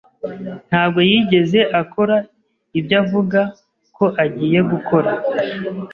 [0.69, 2.15] Ntabwo yigeze akora
[2.79, 3.39] ibyo avuga
[3.97, 5.11] ko agiye gukora.